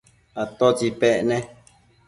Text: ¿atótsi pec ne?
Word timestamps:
¿atótsi 0.41 0.87
pec 0.99 1.17
ne? 1.29 1.37